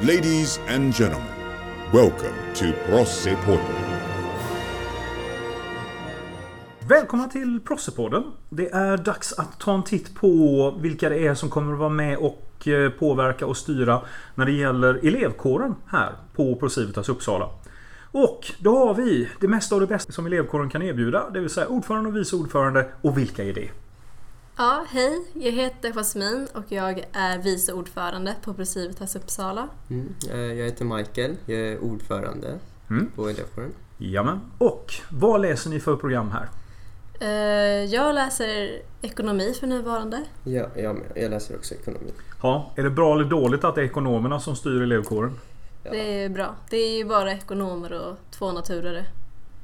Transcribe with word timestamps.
Ladies 0.00 0.60
and 0.68 0.94
gentlemen, 0.94 1.28
welcome 1.92 2.34
to 2.54 2.64
Prossepodden. 2.86 3.74
Välkomna 6.88 7.28
till 7.28 7.60
Prossepodden. 7.60 8.24
Det 8.48 8.70
är 8.70 8.96
dags 8.96 9.32
att 9.32 9.60
ta 9.60 9.74
en 9.74 9.82
titt 9.82 10.14
på 10.14 10.74
vilka 10.80 11.08
det 11.08 11.26
är 11.26 11.34
som 11.34 11.50
kommer 11.50 11.72
att 11.72 11.78
vara 11.78 11.88
med 11.88 12.18
och 12.18 12.68
eh, 12.68 12.90
påverka 12.90 13.46
och 13.46 13.56
styra 13.56 14.00
när 14.34 14.46
det 14.46 14.52
gäller 14.52 15.06
elevkåren 15.06 15.74
här 15.86 16.12
på 16.34 16.54
Procivitas 16.54 17.08
Uppsala. 17.08 17.50
Och 18.10 18.52
då 18.58 18.78
har 18.78 18.94
vi 18.94 19.28
det 19.40 19.48
mesta 19.48 19.74
av 19.74 19.80
det 19.80 19.86
bästa 19.86 20.12
som 20.12 20.26
elevkåren 20.26 20.70
kan 20.70 20.82
erbjuda, 20.82 21.30
det 21.30 21.40
vill 21.40 21.50
säga 21.50 21.66
ordförande 21.66 22.08
och 22.08 22.16
vice 22.16 22.36
ordförande. 22.36 22.88
Och 23.02 23.18
vilka 23.18 23.44
är 23.44 23.52
det? 23.52 23.70
Ja, 24.58 24.84
hej. 24.88 25.22
Jag 25.34 25.52
heter 25.52 25.92
Jasmin 25.92 26.48
och 26.54 26.64
jag 26.68 27.04
är 27.12 27.38
vice 27.38 27.72
ordförande 27.72 28.34
på 28.44 28.54
Procivitas 28.54 29.16
Uppsala. 29.16 29.68
Mm. 29.90 30.14
eh, 30.30 30.38
Jag 30.38 30.64
heter 30.64 30.84
Michael, 30.84 31.36
jag 31.46 31.58
är 31.60 31.78
ordförande 31.78 32.58
Mm. 32.90 33.10
på 33.16 33.28
elevkåren. 33.28 33.72
Jamen. 33.98 34.40
Och 34.58 34.94
vad 35.10 35.40
läser 35.40 35.70
ni 35.70 35.80
för 35.80 35.96
program 35.96 36.30
här? 36.30 36.48
Eh, 37.20 37.84
Jag 37.94 38.14
läser 38.14 38.80
ekonomi 39.02 39.54
för 39.60 39.66
nuvarande. 39.66 40.24
Ja, 40.44 40.66
jag, 40.76 40.94
med. 40.94 41.04
jag 41.16 41.30
läser 41.30 41.56
också 41.56 41.74
ekonomi. 41.74 42.12
Ja, 42.42 42.72
är 42.76 42.82
det 42.82 42.90
bra 42.90 43.14
eller 43.14 43.24
dåligt 43.24 43.64
att 43.64 43.74
det 43.74 43.80
är 43.80 43.84
ekonomerna 43.84 44.40
som 44.40 44.56
styr 44.56 44.82
elevkåren? 44.82 45.32
Ja. 45.84 45.90
Det 45.90 46.24
är 46.24 46.28
bra. 46.28 46.54
Det 46.70 46.76
är 46.76 46.96
ju 46.98 47.04
bara 47.04 47.32
ekonomer 47.32 47.92
och 47.92 48.16
två 48.30 48.52
naturare. 48.52 49.04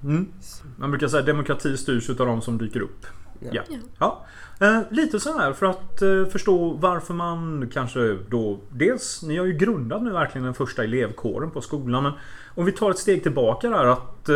Mm. 0.02 0.28
Man 0.76 0.90
brukar 0.90 1.08
säga 1.08 1.20
att 1.20 1.26
demokrati 1.26 1.76
styrs 1.76 2.10
utav 2.10 2.26
de 2.26 2.42
som 2.42 2.58
dyker 2.58 2.80
upp. 2.80 3.06
Ja. 3.50 3.62
Ja. 3.98 4.24
Eh, 4.60 4.80
lite 4.90 5.20
så 5.20 5.38
här 5.38 5.52
för 5.52 5.66
att 5.66 6.02
eh, 6.02 6.24
förstå 6.32 6.72
varför 6.72 7.14
man 7.14 7.70
kanske 7.72 8.18
då... 8.28 8.58
Dels, 8.70 9.22
ni 9.22 9.36
har 9.36 9.46
ju 9.46 9.52
grundat 9.52 10.02
nu 10.02 10.10
verkligen 10.12 10.44
den 10.44 10.54
första 10.54 10.84
elevkåren 10.84 11.50
på 11.50 11.60
skolan. 11.60 12.02
Men 12.02 12.12
om 12.54 12.64
vi 12.64 12.72
tar 12.72 12.90
ett 12.90 12.98
steg 12.98 13.22
tillbaka 13.22 13.68
där 13.70 13.84
att... 13.84 14.28
Eh, 14.28 14.34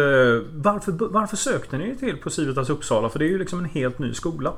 varför, 0.52 1.08
varför 1.08 1.36
sökte 1.36 1.78
ni 1.78 1.96
till 1.96 2.16
Procivitas 2.16 2.70
Uppsala? 2.70 3.08
För 3.08 3.18
det 3.18 3.24
är 3.24 3.30
ju 3.30 3.38
liksom 3.38 3.58
en 3.58 3.64
helt 3.64 3.98
ny 3.98 4.14
skola. 4.14 4.52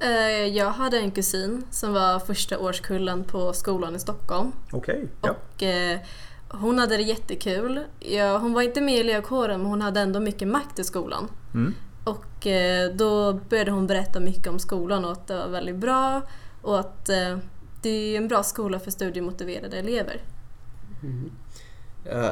Eh, 0.00 0.46
Jag 0.56 0.70
hade 0.70 0.98
en 0.98 1.10
kusin 1.10 1.64
som 1.70 1.92
var 1.92 2.18
första 2.18 2.58
årskullen 2.58 3.24
på 3.24 3.52
skolan 3.52 3.96
i 3.96 3.98
Stockholm. 3.98 4.52
Okej. 4.72 5.08
ja. 5.22 5.30
Och 5.30 5.62
eh, 5.62 5.98
hon 6.48 6.78
hade 6.78 6.96
det 6.96 7.02
jättekul. 7.02 7.80
Ja, 8.00 8.38
hon 8.38 8.52
var 8.52 8.62
inte 8.62 8.80
med 8.80 8.94
i 8.94 9.00
elevkåren 9.00 9.60
men 9.60 9.70
hon 9.70 9.82
hade 9.82 10.00
ändå 10.00 10.20
mycket 10.20 10.48
makt 10.48 10.78
i 10.78 10.84
skolan. 10.84 11.28
Mm. 11.54 11.74
Och 12.04 12.46
eh, 12.46 12.92
då 12.94 13.32
började 13.32 13.70
hon 13.70 13.86
berätta 13.86 14.20
mycket 14.20 14.46
om 14.46 14.58
skolan 14.58 15.04
och 15.04 15.12
att 15.12 15.26
det 15.26 15.34
var 15.34 15.48
väldigt 15.48 15.76
bra 15.76 16.22
och 16.62 16.80
att 16.80 17.08
eh, 17.08 17.38
det 17.82 17.88
är 17.90 18.16
en 18.16 18.28
bra 18.28 18.42
skola 18.42 18.78
för 18.78 18.90
studiemotiverade 18.90 19.78
elever. 19.78 20.20
Mm. 21.02 21.30
Eh, 22.04 22.30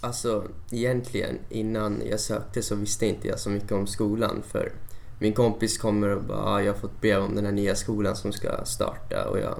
alltså 0.00 0.44
egentligen 0.70 1.38
innan 1.48 2.02
jag 2.10 2.20
sökte 2.20 2.62
så 2.62 2.74
visste 2.74 3.06
inte 3.06 3.28
jag 3.28 3.38
så 3.40 3.50
mycket 3.50 3.72
om 3.72 3.86
skolan 3.86 4.42
för 4.46 4.72
min 5.18 5.32
kompis 5.32 5.78
kommer 5.78 6.08
och 6.08 6.22
bara 6.22 6.44
"Ah, 6.44 6.60
jag 6.62 6.72
har 6.72 6.80
fått 6.80 7.00
brev 7.00 7.22
om 7.22 7.34
den 7.34 7.44
här 7.44 7.52
nya 7.52 7.74
skolan 7.74 8.16
som 8.16 8.32
ska 8.32 8.64
starta. 8.64 9.28
Och 9.28 9.38
jag, 9.38 9.58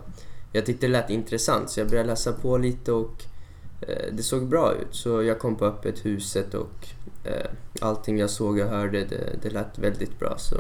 jag 0.53 0.67
tyckte 0.67 0.87
det 0.87 0.93
lät 0.93 1.11
intressant 1.11 1.71
så 1.71 1.81
jag 1.81 1.89
började 1.89 2.09
läsa 2.09 2.33
på 2.33 2.59
lite 2.59 2.93
och 2.93 3.23
eh, 3.81 4.13
det 4.13 4.23
såg 4.23 4.49
bra 4.49 4.75
ut. 4.75 4.95
Så 4.95 5.23
jag 5.23 5.39
kom 5.39 5.57
på 5.57 5.65
öppet 5.65 6.05
huset 6.05 6.55
och 6.55 6.89
eh, 7.25 7.51
allting 7.81 8.19
jag 8.19 8.31
såg 8.31 8.59
och 8.59 8.69
hörde 8.69 9.05
det, 9.05 9.37
det 9.42 9.51
lät 9.51 9.78
väldigt 9.78 10.19
bra 10.19 10.39
så 10.39 10.56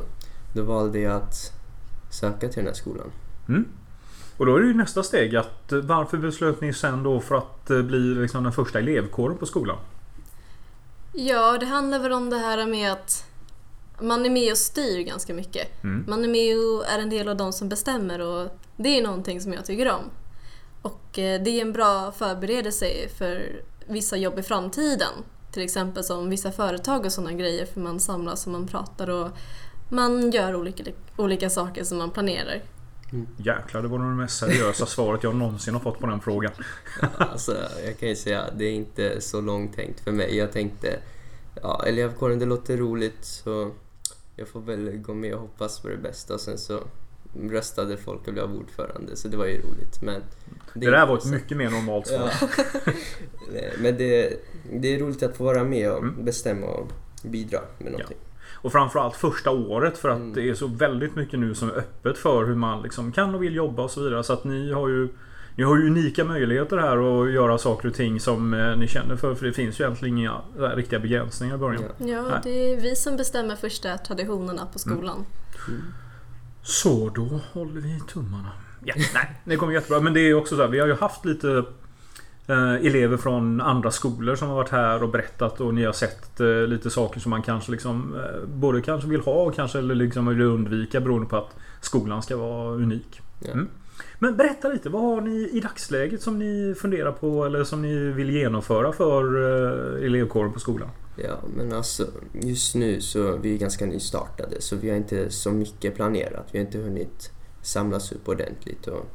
då 0.54 0.62
valde 0.62 1.00
jag 1.00 1.12
att 1.12 1.52
söka 2.10 2.48
till 2.48 2.56
den 2.56 2.66
här 2.66 2.74
skolan. 2.74 3.10
Mm. 3.48 3.68
Och 4.36 4.46
då 4.46 4.56
är 4.56 4.60
det 4.60 4.66
ju 4.66 4.74
nästa 4.74 5.02
steg 5.02 5.36
att 5.36 5.72
eh, 5.72 5.78
varför 5.78 6.18
beslöt 6.18 6.60
ni 6.60 6.72
sen 6.72 7.02
då 7.02 7.20
för 7.20 7.34
att 7.34 7.70
eh, 7.70 7.82
bli 7.82 7.98
liksom 7.98 8.44
den 8.44 8.52
första 8.52 8.78
elevkåren 8.78 9.38
på 9.38 9.46
skolan? 9.46 9.78
Ja, 11.12 11.58
det 11.58 11.66
handlar 11.66 11.98
väl 11.98 12.12
om 12.12 12.30
det 12.30 12.38
här 12.38 12.66
med 12.66 12.92
att 12.92 13.26
man 14.00 14.24
är 14.24 14.30
med 14.30 14.52
och 14.52 14.58
styr 14.58 15.00
ganska 15.00 15.34
mycket. 15.34 15.84
Mm. 15.84 16.04
Man 16.08 16.24
är 16.24 16.28
med 16.28 16.56
och 16.58 16.86
är 16.86 16.98
en 16.98 17.10
del 17.10 17.28
av 17.28 17.36
de 17.36 17.52
som 17.52 17.68
bestämmer 17.68 18.20
och 18.20 18.48
det 18.76 18.98
är 18.98 19.02
någonting 19.02 19.40
som 19.40 19.52
jag 19.52 19.64
tycker 19.64 19.92
om. 19.92 20.10
Och 20.82 21.08
det 21.14 21.48
är 21.48 21.62
en 21.62 21.72
bra 21.72 22.12
förberedelse 22.12 22.86
för 23.18 23.62
vissa 23.86 24.16
jobb 24.16 24.38
i 24.38 24.42
framtiden. 24.42 25.12
Till 25.52 25.62
exempel 25.62 26.04
som 26.04 26.30
vissa 26.30 26.52
företag 26.52 27.06
och 27.06 27.12
sådana 27.12 27.32
grejer 27.32 27.66
för 27.66 27.80
man 27.80 28.00
samlas 28.00 28.46
och 28.46 28.52
man 28.52 28.66
pratar 28.66 29.10
och 29.10 29.28
man 29.88 30.30
gör 30.30 30.54
olika, 30.54 30.84
olika 31.16 31.50
saker 31.50 31.84
som 31.84 31.98
man 31.98 32.10
planerar. 32.10 32.62
Jäklar, 33.36 33.82
det 33.82 33.88
var 33.88 33.98
nog 33.98 34.10
det 34.10 34.16
mest 34.16 34.38
seriösa 34.38 34.86
svaret 34.86 35.22
jag 35.22 35.34
någonsin 35.34 35.74
har 35.74 35.80
fått 35.80 35.98
på 35.98 36.06
den 36.06 36.20
frågan. 36.20 36.52
Alltså, 37.16 37.56
jag 37.84 37.98
kan 37.98 38.08
ju 38.08 38.16
säga 38.16 38.44
det 38.56 38.64
är 38.64 38.72
inte 38.72 39.20
så 39.20 39.40
långt 39.40 39.76
tänkt 39.76 40.00
för 40.00 40.12
mig. 40.12 40.36
Jag 40.36 40.52
tänkte, 40.52 40.98
ja, 41.62 41.84
elevkåren 41.86 42.38
det 42.38 42.46
låter 42.46 42.76
roligt 42.76 43.24
så 43.24 43.70
jag 44.36 44.48
får 44.48 44.60
väl 44.60 44.90
gå 44.96 45.14
med 45.14 45.34
och 45.34 45.40
hoppas 45.40 45.80
på 45.80 45.88
det 45.88 45.96
bästa. 45.96 46.34
Och 46.34 46.40
sen 46.40 46.58
så 46.58 46.80
röstade 47.40 47.96
folk 47.96 48.26
och 48.26 48.32
blev 48.32 48.44
ordförande 48.44 49.16
så 49.16 49.28
det 49.28 49.36
var 49.36 49.46
ju 49.46 49.58
roligt. 49.58 50.02
Men 50.02 50.22
Det 50.74 50.90
där 50.90 51.06
var 51.06 51.18
ett 51.18 51.24
mycket 51.24 51.56
mer 51.56 51.70
normalt 51.70 52.06
svar. 52.06 52.32
Ja. 52.40 52.48
Men 53.78 53.96
det, 53.96 54.40
det 54.80 54.94
är 54.94 54.98
roligt 54.98 55.22
att 55.22 55.36
få 55.36 55.44
vara 55.44 55.64
med 55.64 55.90
och 55.92 55.98
Mm. 55.98 56.24
bestämma 56.24 56.66
och 56.66 56.88
bidra 57.24 57.58
med 57.78 57.92
någonting. 57.92 58.16
Och 58.52 58.72
framförallt 58.72 59.16
första 59.16 59.50
året 59.50 59.98
för 59.98 60.08
att 60.08 60.16
Mm. 60.16 60.32
det 60.32 60.48
är 60.50 60.54
så 60.54 60.66
väldigt 60.66 61.16
mycket 61.16 61.38
nu 61.38 61.54
som 61.54 61.68
är 61.70 61.74
öppet 61.74 62.18
för 62.18 62.44
hur 62.44 62.54
man 62.54 62.82
liksom 62.82 63.12
kan 63.12 63.34
och 63.34 63.42
vill 63.42 63.54
jobba 63.54 63.82
och 63.82 63.90
så 63.90 64.02
vidare. 64.02 64.24
Så 64.24 64.32
att 64.32 64.44
ni 64.44 64.72
har 64.72 64.88
ju 64.88 65.08
ni 65.56 65.64
har 65.64 65.76
ju 65.78 65.86
unika 65.86 66.24
möjligheter 66.24 66.76
här 66.76 67.22
att 67.24 67.32
göra 67.32 67.58
saker 67.58 67.88
och 67.88 67.94
ting 67.94 68.20
som 68.20 68.54
eh, 68.54 68.76
ni 68.76 68.88
känner 68.88 69.16
för. 69.16 69.34
För 69.34 69.46
det 69.46 69.52
finns 69.52 69.80
ju 69.80 69.84
egentligen 69.84 70.18
inga 70.18 70.40
eh, 70.58 70.62
riktiga 70.62 70.98
begränsningar 71.00 71.54
i 71.54 71.58
början. 71.58 71.82
Ja. 71.98 72.06
Ja, 72.06 72.40
det 72.42 72.72
är 72.72 72.80
vi 72.80 72.96
som 72.96 73.16
bestämmer 73.16 73.56
första 73.56 73.98
traditionerna 73.98 74.66
på 74.72 74.78
skolan. 74.78 75.24
Så 76.62 77.08
då 77.14 77.40
håller 77.52 77.80
vi 77.80 78.00
tummarna. 78.08 78.50
Ja, 78.84 78.94
nej, 79.14 79.40
det 79.44 79.56
kommer 79.56 79.72
jättebra. 79.72 80.00
Men 80.00 80.14
det 80.14 80.20
är 80.20 80.34
också 80.34 80.56
så 80.56 80.62
här, 80.62 80.68
vi 80.68 80.80
har 80.80 80.86
ju 80.86 80.94
haft 80.94 81.24
lite 81.24 81.64
elever 82.46 83.16
från 83.16 83.60
andra 83.60 83.90
skolor 83.90 84.36
som 84.36 84.48
har 84.48 84.56
varit 84.56 84.68
här 84.68 85.02
och 85.02 85.08
berättat 85.08 85.60
och 85.60 85.74
ni 85.74 85.84
har 85.84 85.92
sett 85.92 86.40
eh, 86.40 86.46
lite 86.48 86.90
saker 86.90 87.20
som 87.20 87.30
man 87.30 87.42
kanske 87.42 87.72
liksom 87.72 88.14
eh, 88.14 88.48
både 88.48 88.82
kanske 88.82 89.08
vill 89.08 89.20
ha 89.20 89.32
och 89.32 89.54
kanske 89.54 89.78
eller 89.78 89.94
liksom 89.94 90.26
vill 90.26 90.40
undvika 90.40 91.00
beroende 91.00 91.26
på 91.26 91.36
att 91.36 91.56
skolan 91.80 92.22
ska 92.22 92.36
vara 92.36 92.74
unik. 92.74 93.20
Ja. 93.40 93.52
Mm. 93.52 93.68
Men 94.18 94.36
berätta 94.36 94.68
lite, 94.68 94.88
vad 94.88 95.02
har 95.02 95.20
ni 95.20 95.50
i 95.52 95.60
dagsläget 95.60 96.22
som 96.22 96.38
ni 96.38 96.74
funderar 96.74 97.12
på 97.12 97.44
eller 97.44 97.64
som 97.64 97.82
ni 97.82 97.94
vill 97.94 98.30
genomföra 98.30 98.92
för 98.92 99.24
eh, 99.98 100.06
elevkåren 100.06 100.52
på 100.52 100.60
skolan? 100.60 100.88
Ja, 101.16 101.38
men 101.56 101.72
alltså 101.72 102.06
just 102.32 102.74
nu 102.74 103.00
så 103.00 103.36
vi 103.36 103.54
är 103.54 103.58
ganska 103.58 103.86
nystartade 103.86 104.60
så 104.60 104.76
vi 104.76 104.90
har 104.90 104.96
inte 104.96 105.30
så 105.30 105.50
mycket 105.50 105.94
planerat. 105.94 106.48
Vi 106.52 106.58
har 106.58 106.66
inte 106.66 106.78
hunnit 106.78 107.30
samlas 107.62 108.12
upp 108.12 108.28
ordentligt 108.28 108.86
och 108.86 109.06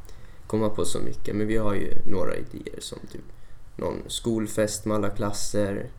komma 0.47 0.69
på 0.69 0.85
så 0.85 0.99
mycket. 0.99 1.35
Men 1.35 1.47
vi 1.47 1.57
har 1.57 1.73
ju 1.73 1.93
några 2.05 2.35
idéer 2.35 2.79
som 2.79 2.99
typ 3.11 3.21
någon 3.75 4.03
skolfest 4.07 4.85
med 4.85 4.97
alla 4.97 5.09
klasser. 5.09 5.89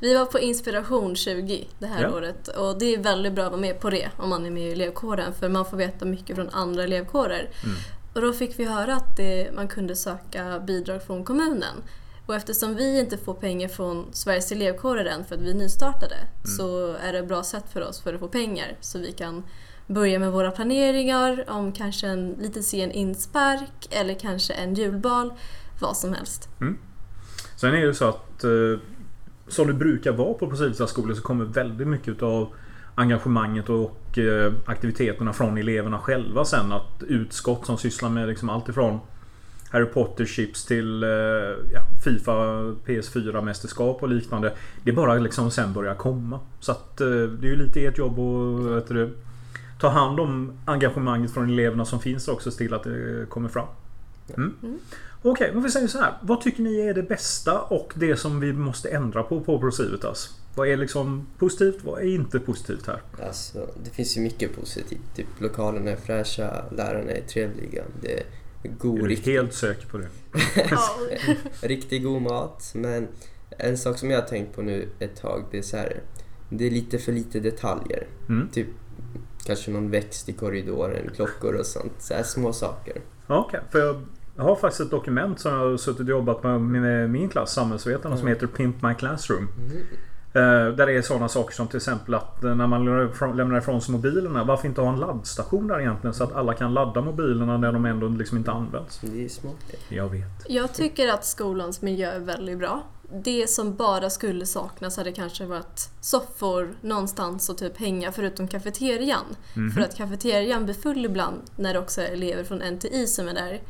Vi 0.00 0.14
var 0.14 0.26
på 0.26 0.38
Inspiration 0.38 1.16
20 1.16 1.68
det 1.78 1.86
här 1.86 2.02
Ja. 2.02 2.14
året 2.14 2.48
och 2.48 2.78
det 2.78 2.94
är 2.94 2.98
väldigt 2.98 3.32
bra 3.32 3.44
att 3.44 3.50
vara 3.50 3.60
med 3.60 3.80
på 3.80 3.90
det 3.90 4.10
om 4.16 4.28
man 4.28 4.46
är 4.46 4.50
med 4.50 4.62
i 4.62 4.72
elevkåren 4.72 5.34
för 5.34 5.48
man 5.48 5.64
får 5.64 5.76
veta 5.76 6.04
mycket 6.04 6.36
från 6.36 6.48
andra 6.48 6.84
elevkårer. 6.84 7.50
Mm. 7.64 7.76
Och 8.14 8.20
då 8.20 8.32
fick 8.32 8.58
vi 8.58 8.64
höra 8.64 8.94
att 8.96 9.16
det, 9.16 9.54
man 9.54 9.68
kunde 9.68 9.96
söka 9.96 10.60
bidrag 10.66 11.02
från 11.02 11.24
kommunen. 11.24 11.82
Och 12.26 12.34
eftersom 12.34 12.74
vi 12.76 13.00
inte 13.00 13.16
får 13.18 13.34
pengar 13.34 13.68
från 13.68 14.06
Sveriges 14.12 14.52
elevkårer 14.52 15.04
än 15.04 15.24
för 15.24 15.34
att 15.34 15.40
vi 15.40 15.50
är 15.50 15.54
nystartade 15.54 16.16
så 16.58 16.92
är 16.92 17.12
det 17.12 17.18
ett 17.18 17.28
bra 17.28 17.42
sätt 17.42 17.64
för 17.72 17.88
oss 17.88 18.00
för 18.00 18.14
att 18.14 18.20
få 18.20 18.28
pengar 18.28 18.76
så 18.80 18.98
vi 18.98 19.12
kan 19.12 19.42
börja 19.88 20.18
med 20.18 20.32
våra 20.32 20.50
planeringar 20.50 21.44
om 21.48 21.72
kanske 21.72 22.06
en 22.06 22.36
lite 22.40 22.62
sen 22.62 22.90
inspark 22.90 23.88
eller 23.90 24.14
kanske 24.14 24.52
en 24.52 24.74
julbal, 24.74 25.32
vad 25.80 25.96
som 25.96 26.12
helst. 26.12 26.48
Mm. 26.60 26.78
Sen 27.56 27.74
är 27.74 27.86
det 27.86 27.94
så 27.94 28.08
att 28.08 28.44
eh, 28.44 28.50
som 29.48 29.66
det 29.66 29.74
brukar 29.74 30.12
vara 30.12 30.34
på 30.34 30.46
Procivitas 30.46 30.90
skolor 30.90 31.14
så 31.14 31.22
kommer 31.22 31.44
väldigt 31.44 31.88
mycket 31.88 32.22
av 32.22 32.48
engagemanget 32.94 33.68
och 33.68 34.18
eh, 34.18 34.52
aktiviteterna 34.66 35.32
från 35.32 35.58
eleverna 35.58 35.98
själva 35.98 36.44
sen. 36.44 36.72
Att 36.72 37.02
utskott 37.08 37.66
som 37.66 37.78
sysslar 37.78 38.10
med 38.10 38.28
liksom 38.28 38.50
allt 38.50 38.68
ifrån 38.68 39.00
Harry 39.70 39.86
Potter 39.86 40.24
chips 40.24 40.64
till 40.64 41.02
eh, 41.02 41.08
ja, 41.72 41.80
Fifa 42.04 42.32
PS4 42.86 43.42
mästerskap 43.42 44.02
och 44.02 44.08
liknande. 44.08 44.52
Det 44.84 44.92
bara 44.92 45.14
liksom 45.14 45.50
sen 45.50 45.72
börjar 45.72 45.94
komma. 45.94 46.40
Så 46.60 46.72
att 46.72 47.00
eh, 47.00 47.06
det 47.06 47.46
är 47.46 47.50
ju 47.50 47.56
lite 47.56 47.80
ert 47.80 47.98
jobb 47.98 48.18
att 48.18 48.76
vet 48.76 48.88
du, 48.88 49.16
ta 49.78 49.88
hand 49.88 50.20
om 50.20 50.52
engagemanget 50.64 51.34
från 51.34 51.50
eleverna 51.50 51.84
som 51.84 52.00
finns 52.00 52.28
också 52.28 52.50
till 52.50 52.74
att 52.74 52.82
det 52.82 53.26
kommer 53.28 53.48
fram. 53.48 53.68
Mm. 54.36 54.54
Mm. 54.62 54.78
Okej, 55.22 55.50
men 55.54 55.62
vi 55.62 55.70
säger 55.70 55.86
så 55.86 55.98
här. 55.98 56.18
Vad 56.22 56.40
tycker 56.40 56.62
ni 56.62 56.80
är 56.80 56.94
det 56.94 57.02
bästa 57.02 57.60
och 57.60 57.92
det 57.96 58.16
som 58.16 58.40
vi 58.40 58.52
måste 58.52 58.88
ändra 58.88 59.22
på 59.22 59.40
på 59.40 59.60
Procivitas? 59.60 60.34
Vad 60.54 60.68
är 60.68 60.76
liksom 60.76 61.26
positivt? 61.38 61.84
Vad 61.84 62.00
är 62.00 62.06
inte 62.06 62.40
positivt 62.40 62.86
här? 62.86 63.02
Alltså, 63.26 63.68
det 63.84 63.90
finns 63.90 64.16
ju 64.16 64.20
mycket 64.20 64.56
positivt. 64.56 65.16
Typ 65.16 65.26
lokalerna 65.38 65.90
är 65.90 65.96
fräscha, 65.96 66.64
lärarna 66.76 67.10
är 67.10 67.20
trevliga. 67.20 67.82
Det, 68.00 68.22
god, 68.78 68.98
Är 68.98 69.02
du 69.02 69.08
riktig, 69.08 69.32
helt 69.32 69.54
säker 69.54 69.86
på 69.86 69.98
det? 69.98 70.08
Riktigt 71.68 72.02
god 72.02 72.22
mat. 72.22 72.72
Men 72.74 73.08
en 73.50 73.78
sak 73.78 73.98
som 73.98 74.10
jag 74.10 74.20
har 74.20 74.28
tänkt 74.28 74.56
på 74.56 74.62
nu 74.62 74.88
ett 74.98 75.16
tag, 75.16 75.44
det 75.50 75.58
är 75.58 75.62
så 75.62 75.76
här, 75.76 76.00
det 76.50 76.66
är 76.66 76.70
lite 76.70 76.98
för 76.98 77.12
lite 77.12 77.40
detaljer. 77.40 78.06
Mm. 78.28 78.48
Typ 78.48 78.68
kanske 79.46 79.70
någon 79.70 79.90
växt 79.90 80.28
i 80.28 80.32
korridoren, 80.32 81.10
klockor 81.16 81.54
och 81.54 81.66
sånt. 81.66 81.92
Så 81.98 82.14
här 82.14 82.22
små 82.22 82.52
saker. 82.52 83.00
Ja, 83.26 83.38
Okej, 83.48 83.60
för 83.70 83.78
jag 84.36 84.44
har 84.44 84.56
faktiskt 84.56 84.80
ett 84.80 84.90
dokument 84.90 85.40
som 85.40 85.52
jag 85.52 85.58
har 85.70 85.76
suttit 85.76 86.00
och 86.00 86.06
jobbat 86.08 86.42
med 86.42 86.60
med 86.60 87.10
min 87.10 87.28
klass, 87.28 87.52
samhällsvetarna, 87.52 88.16
som 88.16 88.26
Mm. 88.26 88.34
heter 88.34 88.46
Pimp 88.46 88.82
My 88.82 88.94
Classroom. 88.94 89.42
Eh, 89.42 89.98
Där 90.76 90.86
det 90.86 90.92
är 90.92 91.02
sådana 91.02 91.28
saker 91.28 91.54
som 91.54 91.66
till 91.68 91.76
exempel 91.76 92.14
att 92.14 92.44
eh, 92.44 92.54
när 92.54 92.66
man 92.66 92.84
lämnar 93.36 93.58
ifrån- 93.58 93.80
sig 93.80 93.92
mobilerna, 93.92 94.44
varför 94.44 94.68
inte 94.68 94.80
ha 94.80 94.88
en 94.92 95.00
laddstation 95.00 95.66
där 95.66 95.80
egentligen? 95.80 96.14
Så 96.14 96.24
att 96.24 96.32
alla 96.32 96.54
kan 96.54 96.74
ladda 96.74 97.00
mobilerna 97.00 97.56
när 97.58 97.72
de 97.72 97.84
ändå 97.86 98.08
liksom 98.08 98.38
inte 98.38 98.50
används. 98.50 98.98
Det 99.02 99.24
är 99.24 99.28
smart. 99.28 99.54
Jag 99.88 100.08
vet. 100.08 100.24
Jag 100.48 100.72
tycker 100.74 101.08
att 101.08 101.24
skolans 101.24 101.82
miljö 101.82 102.10
är 102.12 102.20
väldigt 102.20 102.58
bra. 102.58 102.82
Det 103.24 103.50
som 103.50 103.74
bara 103.76 104.10
skulle 104.10 104.46
saknas 104.46 104.96
hade 104.96 105.12
kanske 105.12 105.44
varit 105.46 105.90
soffor 106.00 106.74
någonstans 106.80 107.48
och 107.48 107.58
typ 107.58 107.76
hänga 107.78 108.12
förutom 108.12 108.48
kafeterian. 108.48 109.24
Mhm. 109.56 109.70
För 109.70 109.80
att 109.80 109.96
kafeterian 109.96 110.64
blir 110.64 110.74
full 110.74 111.04
ibland 111.04 111.40
när 111.56 111.72
det 111.74 111.78
också 111.80 112.00
är 112.00 112.12
elever 112.12 112.44
från 112.44 112.58
NTI 112.58 113.06
som 113.06 113.28
är 113.28 113.34
där. 113.34 113.60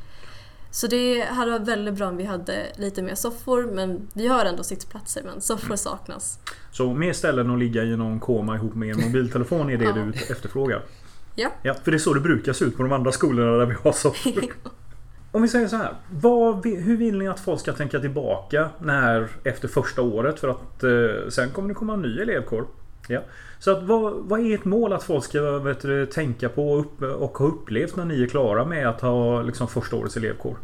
Så 0.78 0.86
det 0.86 1.20
hade 1.20 1.50
varit 1.50 1.68
väldigt 1.68 1.94
bra 1.94 2.08
om 2.08 2.16
vi 2.16 2.24
hade 2.24 2.66
lite 2.76 3.02
mer 3.02 3.14
soffor 3.14 3.62
men 3.74 4.08
vi 4.14 4.26
har 4.26 4.44
ändå 4.44 4.62
sittplatser 4.62 5.22
men 5.24 5.40
soffor 5.40 5.76
saknas. 5.76 6.38
Så 6.70 6.94
mer 6.94 7.12
ställen 7.12 7.50
att 7.50 7.58
ligga 7.58 7.84
i 7.84 7.96
någon 7.96 8.20
koma 8.20 8.56
ihop 8.56 8.74
med 8.74 8.90
en 8.90 9.00
mobiltelefon 9.06 9.70
är 9.70 9.76
det 9.76 9.84
Ja. 9.84 9.92
du 9.92 10.32
efterfrågar? 10.32 10.82
Ja. 11.34 11.48
Ja, 11.62 11.74
för 11.74 11.90
det 11.90 11.96
är 11.96 11.98
så 11.98 12.14
det 12.14 12.20
brukar 12.20 12.52
se 12.52 12.64
ut 12.64 12.76
på 12.76 12.82
de 12.82 12.92
andra 12.92 13.12
skolorna 13.12 13.56
där 13.56 13.66
vi 13.66 13.74
har 13.82 13.92
soffor. 13.92 14.32
Om 15.32 15.42
vi 15.42 15.48
säger 15.48 15.68
så 15.68 15.76
här. 15.76 15.94
Vad, 16.10 16.66
hur 16.66 16.96
vill 16.96 17.18
ni 17.18 17.28
att 17.28 17.40
folk 17.40 17.60
ska 17.60 17.72
tänka 17.72 18.00
tillbaka 18.00 18.68
när, 18.78 19.28
efter 19.44 19.68
första 19.68 20.02
året? 20.02 20.40
För 20.40 20.48
att 20.48 20.84
eh, 20.84 21.28
sen 21.28 21.50
kommer 21.50 21.68
det 21.68 21.74
komma 21.74 21.94
en 21.94 22.02
ny 22.02 22.20
elevkår. 22.20 22.66
Ja. 23.08 23.20
Så 23.58 23.70
att, 23.70 23.82
vad, 23.82 24.12
vad 24.12 24.40
är 24.40 24.54
ert 24.54 24.64
mål 24.64 24.92
att 24.92 25.02
folk 25.02 25.24
ska 25.24 25.58
vet 25.58 25.80
du, 25.80 26.06
tänka 26.06 26.48
på 26.48 26.72
och, 26.72 26.80
upp, 26.80 27.02
och 27.02 27.38
ha 27.38 27.46
upplevt 27.46 27.96
när 27.96 28.04
ni 28.04 28.22
är 28.22 28.26
klara 28.26 28.64
med 28.64 28.88
att 28.88 29.00
ha 29.00 29.42
liksom, 29.42 29.68
första 29.68 29.96
årets 29.96 30.16
elevkår? 30.16 30.56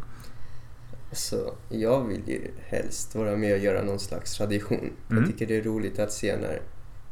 Så 1.12 1.55
jag 1.69 2.05
vill 2.05 2.29
ju 2.29 2.50
helst 2.67 3.14
vara 3.14 3.37
med 3.37 3.52
och 3.52 3.58
göra 3.58 3.82
någon 3.82 3.99
slags 3.99 4.37
tradition. 4.37 4.93
Mm. 5.11 5.23
Jag 5.23 5.26
tycker 5.26 5.46
det 5.46 5.56
är 5.56 5.62
roligt 5.62 5.99
att 5.99 6.12
se 6.12 6.37
när 6.37 6.61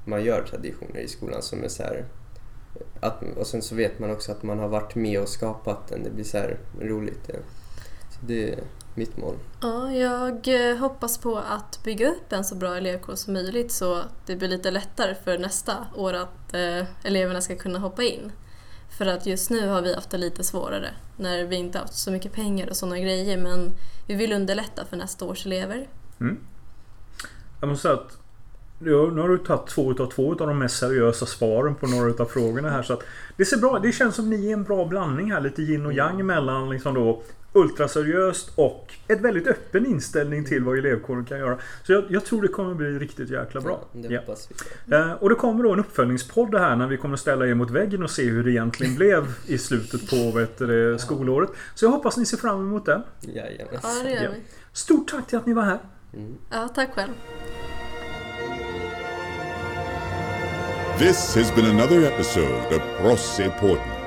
man 0.04 0.24
gör 0.24 0.42
traditioner 0.42 1.00
i 1.00 1.08
skolan 1.08 1.42
som 1.42 1.64
är 1.64 1.68
så 1.68 1.82
här... 1.82 2.04
Att, 3.00 3.22
och 3.36 3.46
sen 3.46 3.62
så 3.62 3.74
vet 3.74 3.98
man 3.98 4.10
också 4.10 4.32
att 4.32 4.42
man 4.42 4.58
har 4.58 4.68
varit 4.68 4.94
med 4.94 5.20
och 5.20 5.28
skapat 5.28 5.88
den. 5.88 6.02
Det 6.02 6.10
blir 6.10 6.24
så 6.24 6.38
här 6.38 6.58
roligt. 6.80 7.30
Så 8.10 8.26
det 8.26 8.58
mitt 8.94 9.16
mål. 9.16 9.34
Ja, 9.60 9.92
jag 9.92 10.70
eh, 10.70 10.76
hoppas 10.76 11.18
på 11.18 11.38
att 11.38 11.80
bygga 11.84 12.10
upp 12.10 12.32
en 12.32 12.44
så 12.44 12.54
bra 12.54 12.76
elevkår 12.76 13.14
som 13.14 13.32
möjligt 13.32 13.72
så 13.72 13.94
att 13.94 14.26
det 14.26 14.36
blir 14.36 14.48
lite 14.48 14.70
lättare 14.70 15.14
för 15.24 15.38
nästa 15.38 15.76
år 15.94 16.12
att 16.12 16.54
eh, 16.54 16.86
eleverna 17.02 17.40
ska 17.40 17.56
kunna 17.56 17.78
hoppa 17.78 18.02
in. 18.02 18.32
För 18.98 19.06
att 19.06 19.26
just 19.26 19.50
nu 19.50 19.68
har 19.68 19.82
vi 19.82 19.94
haft 19.94 20.10
det 20.10 20.18
lite 20.18 20.44
svårare 20.44 20.90
när 21.16 21.44
vi 21.44 21.56
inte 21.56 21.78
haft 21.78 21.94
så 21.94 22.10
mycket 22.10 22.32
pengar 22.32 22.68
och 22.70 22.76
sådana 22.76 22.98
grejer 22.98 23.38
men 23.38 23.70
vi 24.06 24.14
vill 24.14 24.32
underlätta 24.32 24.84
för 24.84 24.96
nästa 24.96 25.24
års 25.24 25.46
elever. 25.46 25.88
Jag 27.60 27.68
måste 27.68 27.82
säga 27.82 27.94
att 27.94 28.18
Ja, 28.84 29.10
nu 29.12 29.20
har 29.20 29.28
du 29.28 29.38
tagit 29.38 29.66
två 29.66 29.90
utav 29.90 30.06
två 30.06 30.32
utav 30.32 30.46
de 30.46 30.58
mest 30.58 30.78
seriösa 30.78 31.26
svaren 31.26 31.74
på 31.74 31.86
några 31.86 32.10
utav 32.10 32.24
frågorna 32.24 32.70
här. 32.70 32.82
Så 32.82 32.92
att 32.92 33.02
det 33.36 33.44
ser 33.44 33.56
bra 33.56 33.78
Det 33.78 33.92
känns 33.92 34.14
som 34.14 34.30
ni 34.30 34.48
är 34.48 34.52
en 34.52 34.64
bra 34.64 34.84
blandning 34.84 35.32
här. 35.32 35.40
Lite 35.40 35.62
yin 35.62 35.86
och 35.86 35.92
yang 35.92 36.26
mellan 36.26 36.70
liksom 36.70 36.94
då 36.94 37.22
ultraseriöst 37.52 38.52
och 38.56 38.92
ett 39.08 39.20
väldigt 39.20 39.46
öppen 39.46 39.86
inställning 39.86 40.44
till 40.44 40.64
vad 40.64 40.78
elevkåren 40.78 41.24
kan 41.24 41.38
göra. 41.38 41.58
Så 41.82 41.92
jag, 41.92 42.04
jag 42.08 42.24
tror 42.24 42.42
det 42.42 42.48
kommer 42.48 42.74
bli 42.74 42.86
riktigt 42.98 43.30
jäkla 43.30 43.60
bra. 43.60 43.84
Ja, 43.92 44.08
det 44.08 44.22
Ja. 44.86 44.96
Eh, 44.98 45.12
Och 45.12 45.28
det 45.28 45.34
kommer 45.34 45.64
då 45.64 45.72
en 45.72 45.80
uppföljningspodd 45.80 46.54
här 46.54 46.76
när 46.76 46.86
vi 46.86 46.96
kommer 46.96 47.16
ställa 47.16 47.46
er 47.46 47.54
mot 47.54 47.70
väggen 47.70 48.02
och 48.02 48.10
se 48.10 48.24
hur 48.24 48.44
det 48.44 48.50
egentligen 48.50 48.94
blev 48.94 49.26
i 49.46 49.58
slutet 49.58 50.10
på 50.10 50.46
det, 50.64 50.98
skolåret. 50.98 51.50
Så 51.74 51.84
jag 51.84 51.90
hoppas 51.90 52.16
ni 52.16 52.26
ser 52.26 52.36
fram 52.36 52.60
emot 52.60 52.86
den. 52.86 53.02
Jajamän. 53.20 53.74
Ja, 53.82 53.88
det 54.04 54.10
gör 54.10 54.30
vi. 54.30 54.40
Stort 54.72 55.10
tack 55.10 55.26
till 55.26 55.38
att 55.38 55.46
ni 55.46 55.52
var 55.52 55.62
här. 55.62 55.78
Mm. 56.14 56.34
Ja, 56.50 56.68
tack 56.74 56.94
själv. 56.94 57.12
This 60.98 61.34
has 61.36 61.54
been 61.54 61.66
another 61.66 62.02
episode 62.06 62.76
of 62.76 62.82
Prosse 63.00 63.52
Porten. 63.60 64.01